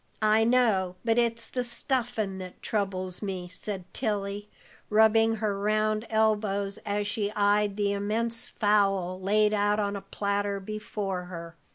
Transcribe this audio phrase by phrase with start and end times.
[0.23, 4.49] "I know, but it's the stuffin' that troubles me," said Tilly,
[4.89, 10.59] rubbing her round elbows as she eyed the immense fowl laid out on a platter
[10.59, 11.55] before her.